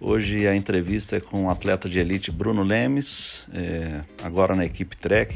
[0.00, 4.96] Hoje a entrevista é com o atleta de elite Bruno Lemes, é, agora na equipe
[4.96, 5.34] Trek.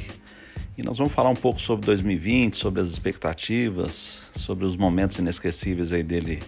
[0.79, 5.93] E nós vamos falar um pouco sobre 2020, sobre as expectativas, sobre os momentos inesquecíveis
[5.93, 6.41] aí dele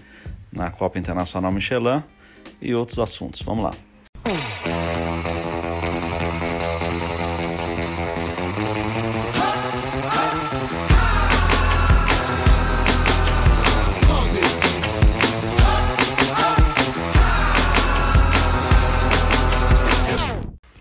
[0.53, 2.05] na Copa Internacional Michelin
[2.63, 3.43] e outros assuntos.
[3.43, 3.73] Vamos lá.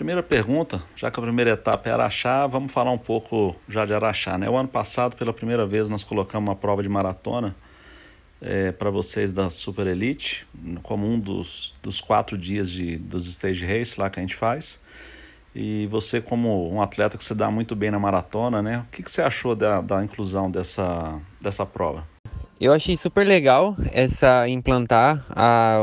[0.03, 3.93] Primeira pergunta, já que a primeira etapa é Araxá, vamos falar um pouco já de
[3.93, 4.37] Araxá.
[4.37, 4.49] Né?
[4.49, 7.55] O ano passado, pela primeira vez, nós colocamos uma prova de maratona
[8.41, 10.45] é, para vocês da Super Elite,
[10.81, 14.77] como um dos, dos quatro dias de, dos stage race lá que a gente faz.
[15.55, 18.79] E você, como um atleta que se dá muito bem na maratona, né?
[18.79, 22.05] O que, que você achou da, da inclusão dessa, dessa prova?
[22.59, 25.77] Eu achei super legal essa implantar a,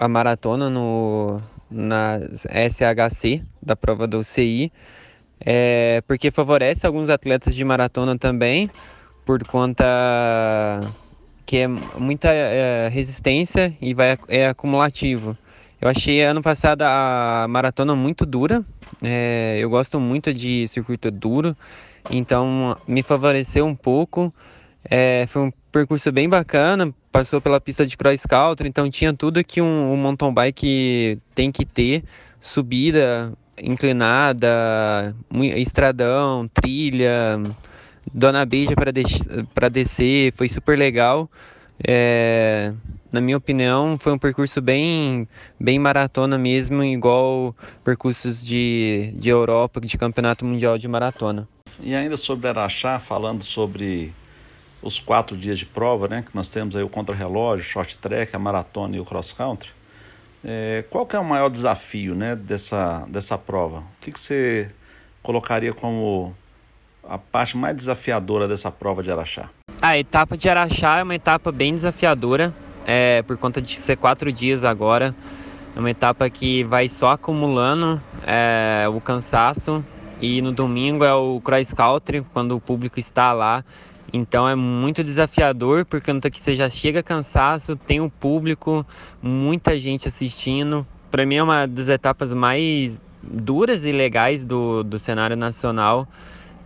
[0.00, 1.40] a maratona no,
[1.72, 2.20] na
[2.50, 4.72] SHC, da prova do CI,
[5.40, 8.70] é, porque favorece alguns atletas de maratona também,
[9.24, 9.84] por conta
[11.46, 15.36] que é muita é, resistência e vai, é acumulativo.
[15.80, 18.64] Eu achei ano passado a maratona muito dura,
[19.02, 21.56] é, eu gosto muito de circuito duro,
[22.08, 24.32] então me favoreceu um pouco.
[24.84, 29.42] É, foi um percurso bem bacana, passou pela pista de cross country, então tinha tudo
[29.44, 32.04] que um, um mountain bike tem que ter,
[32.40, 35.14] subida inclinada,
[35.56, 37.40] estradão, trilha,
[38.12, 39.28] Dona Beija para des
[39.72, 41.30] descer, foi super legal.
[41.86, 42.72] É,
[43.10, 45.28] na minha opinião, foi um percurso bem,
[45.58, 47.54] bem maratona mesmo, igual
[47.84, 51.48] percursos de, de Europa, de campeonato mundial de maratona.
[51.80, 54.12] E ainda sobre Araxá, falando sobre
[54.82, 56.22] os quatro dias de prova, né?
[56.22, 59.70] Que nós temos aí o contrarrelógio, short track, a maratona e o cross country.
[60.44, 63.78] É, qual que é o maior desafio, né, dessa, dessa prova?
[63.78, 64.68] O que, que você
[65.22, 66.34] colocaria como
[67.08, 69.48] a parte mais desafiadora dessa prova de Araxá?
[69.80, 72.52] A etapa de Araxá é uma etapa bem desafiadora,
[72.84, 75.14] é, por conta de ser quatro dias agora.
[75.76, 79.84] É uma etapa que vai só acumulando é, o cansaço
[80.20, 83.64] e no domingo é o cross country, quando o público está lá
[84.12, 88.86] então é muito desafiador, porque no você já chega cansaço, tem o um público,
[89.22, 90.86] muita gente assistindo.
[91.10, 96.06] Para mim é uma das etapas mais duras e legais do, do cenário nacional.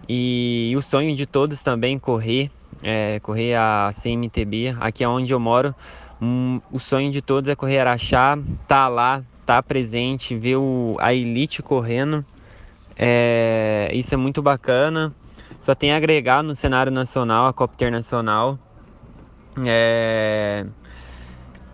[0.08, 2.50] E, e o sonho de todos também correr,
[2.82, 5.72] é, correr a CMTB, aqui é onde eu moro.
[6.20, 8.36] Um, o sonho de todos é correr Araxá,
[8.66, 12.24] tá lá, tá presente, ver o, a elite correndo.
[12.98, 15.14] É, isso é muito bacana
[15.60, 18.58] só tem a agregar no cenário nacional, a Copa Internacional.
[19.64, 20.66] É,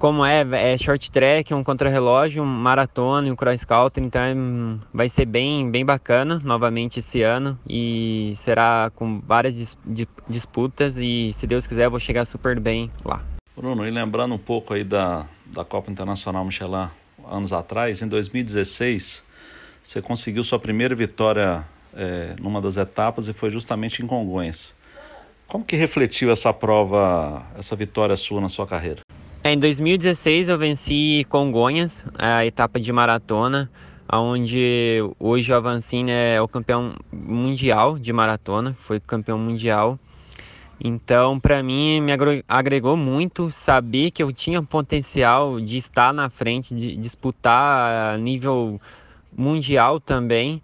[0.03, 4.35] como é, é short track, um contrarrelógio, um maratona e um cross country, então é,
[4.93, 9.55] vai ser bem, bem bacana novamente esse ano e será com várias
[9.87, 13.23] dis, disputas e se Deus quiser eu vou chegar super bem lá.
[13.57, 16.89] Bruno, e lembrando um pouco aí da, da Copa Internacional Michelin
[17.31, 19.23] anos atrás, em 2016,
[19.83, 24.73] você conseguiu sua primeira vitória é, numa das etapas e foi justamente em Congonhas.
[25.47, 29.03] Como que refletiu essa prova, essa vitória sua na sua carreira?
[29.45, 33.71] É, em 2016 eu venci Congonhas, a etapa de maratona,
[34.11, 39.99] onde hoje o Avancini é o campeão mundial de maratona, foi campeão mundial.
[40.85, 42.13] Então, para mim, me
[42.49, 48.81] agregou muito saber que eu tinha potencial de estar na frente, de disputar a nível
[49.37, 50.63] mundial também.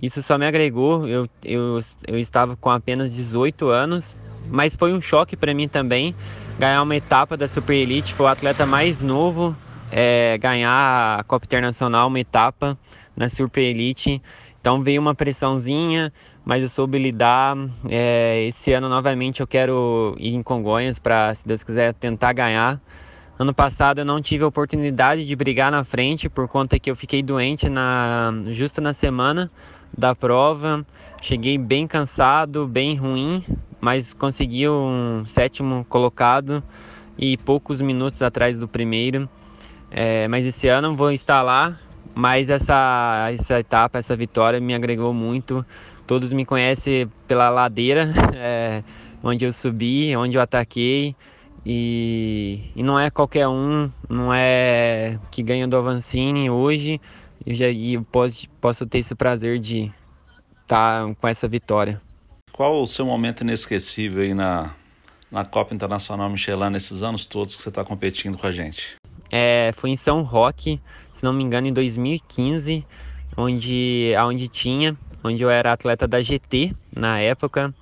[0.00, 1.06] Isso só me agregou.
[1.06, 4.14] Eu, eu, eu estava com apenas 18 anos,
[4.48, 6.14] mas foi um choque para mim também
[6.58, 8.14] ganhar uma etapa da Super Elite.
[8.14, 9.56] Foi o atleta mais novo
[9.90, 12.78] é, ganhar a Copa Internacional, uma etapa
[13.16, 14.22] na Super Elite.
[14.60, 16.12] Então veio uma pressãozinha,
[16.44, 17.56] mas eu soube lidar.
[17.88, 22.80] É, esse ano novamente eu quero ir em Congonhas para, se Deus quiser, tentar ganhar.
[23.38, 26.96] Ano passado eu não tive a oportunidade de brigar na frente por conta que eu
[26.96, 29.50] fiquei doente na, justo na semana
[29.96, 30.86] da prova.
[31.20, 33.42] Cheguei bem cansado, bem ruim,
[33.80, 36.62] mas consegui um sétimo colocado
[37.16, 39.28] e poucos minutos atrás do primeiro.
[39.90, 41.78] É, mas esse ano vou estar lá
[42.18, 45.64] mas essa, essa etapa, essa vitória me agregou muito.
[46.04, 48.82] Todos me conhecem pela ladeira, é,
[49.22, 51.14] onde eu subi, onde eu ataquei.
[51.64, 57.00] E, e, não é qualquer um, não é que ganha do Avancini hoje.
[57.48, 59.90] Eu já eu posso, posso ter esse prazer de
[60.60, 61.98] estar tá com essa vitória.
[62.52, 64.74] Qual o seu momento inesquecível aí na,
[65.32, 68.96] na Copa Internacional Michelin nesses anos todos que você está competindo com a gente?
[69.30, 70.78] É, foi em São Roque,
[71.10, 72.86] se não me engano, em 2015,
[73.34, 74.94] onde, onde tinha,
[75.24, 77.74] onde eu era atleta da GT na época.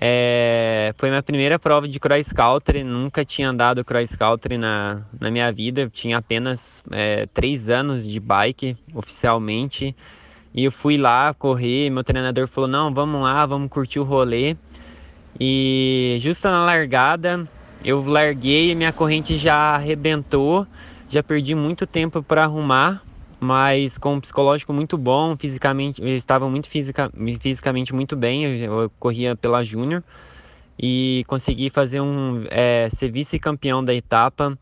[0.00, 5.28] É, foi minha primeira prova de cross country, nunca tinha andado cross country na, na
[5.28, 9.94] minha vida, eu tinha apenas é, três anos de bike oficialmente.
[10.54, 14.56] E eu fui lá correr, meu treinador falou: Não, vamos lá, vamos curtir o rolê.
[15.38, 17.46] E justo na largada,
[17.84, 20.66] eu larguei, minha corrente já arrebentou,
[21.08, 23.02] já perdi muito tempo para arrumar,
[23.40, 28.82] mas com um psicológico muito bom, fisicamente, eu estava muito fisica, fisicamente muito bem, eu,
[28.82, 30.02] eu corria pela Júnior
[30.78, 34.58] e consegui fazer um é, ser vice-campeão da etapa,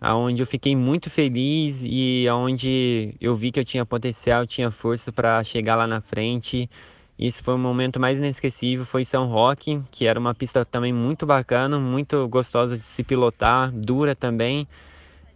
[0.00, 5.10] aonde eu fiquei muito feliz e aonde eu vi que eu tinha potencial, tinha força
[5.12, 6.68] para chegar lá na frente
[7.18, 11.24] isso foi o momento mais inesquecível, foi São Roque, que era uma pista também muito
[11.24, 14.66] bacana, muito gostosa de se pilotar, dura também.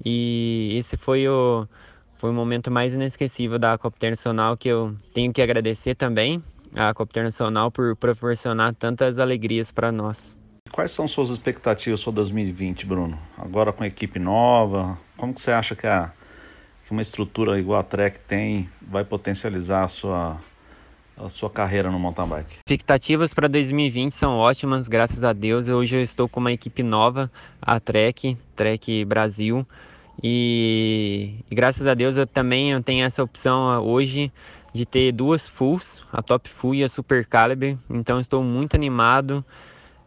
[0.04, 1.68] E esse foi o,
[2.18, 6.42] foi o momento mais inesquecível da Copa Internacional que eu tenho que agradecer também
[6.74, 10.34] à Copa Internacional por proporcionar tantas alegrias para nós.
[10.70, 13.18] Quais são suas expectativas para 2020, Bruno?
[13.38, 16.12] Agora com a equipe nova, como que você acha que, a,
[16.84, 20.40] que uma estrutura igual a Trek tem vai potencializar a sua
[21.16, 22.58] a sua carreira no mountain bike?
[22.58, 25.66] Expectativas para 2020 são ótimas, graças a Deus.
[25.66, 27.30] Hoje eu estou com uma equipe nova,
[27.60, 29.66] a Trek, Trek Brasil.
[30.22, 34.32] E, e graças a Deus eu também eu tenho essa opção ah, hoje
[34.72, 37.76] de ter duas fulls, a Top Full e a Super Caliber.
[37.88, 39.44] Então estou muito animado.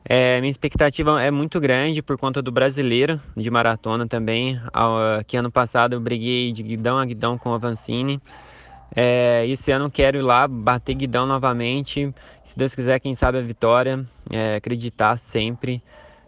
[0.04, 4.60] É, minha expectativa é muito grande por conta do brasileiro de maratona também.
[5.28, 8.22] Que ano passado eu briguei de guidão a guidão com a Vancini.
[8.96, 12.14] É, esse ano quero ir lá bater guidão novamente.
[12.44, 14.06] Se Deus quiser, quem sabe a vitória.
[14.30, 15.82] É, acreditar sempre.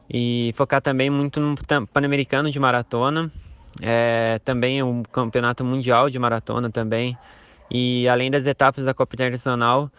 [0.10, 1.56] E focar também muito no
[1.88, 3.32] Pan-Americano de maratona.
[3.82, 7.18] É, também um Campeonato Mundial de Maratona também.
[7.70, 9.90] E além das etapas da Copa Internacional,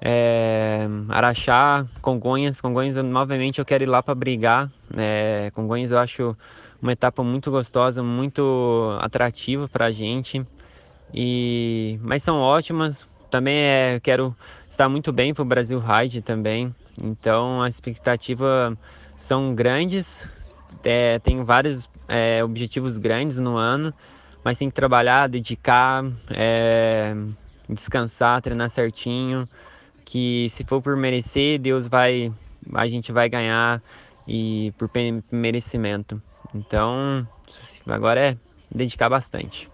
[0.00, 2.60] é, Araxá, Congonhas.
[2.60, 4.70] Congonhas, novamente, eu quero ir lá para brigar.
[4.96, 6.36] É, Congonhas eu acho
[6.80, 10.46] uma etapa muito gostosa, muito atrativa para a gente.
[11.12, 13.08] E, mas são ótimas.
[13.30, 14.36] Também é, quero
[14.68, 16.74] estar muito bem para o Brasil Ride também.
[17.02, 18.76] Então as expectativas
[19.16, 20.26] são grandes.
[20.82, 23.94] É, tenho vários é, objetivos grandes no ano,
[24.42, 27.14] mas tem que trabalhar, dedicar, é,
[27.68, 29.48] descansar, treinar certinho.
[30.04, 32.32] Que se for por merecer, Deus vai,
[32.74, 33.82] a gente vai ganhar
[34.28, 34.90] e por
[35.32, 36.22] merecimento.
[36.54, 37.26] Então
[37.86, 38.36] agora é
[38.70, 39.73] dedicar bastante.